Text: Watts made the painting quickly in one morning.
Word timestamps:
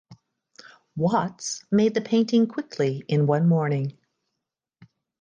Watts 0.95 1.63
made 1.69 1.93
the 1.93 2.01
painting 2.01 2.47
quickly 2.47 3.05
in 3.07 3.27
one 3.27 3.47
morning. 3.47 3.99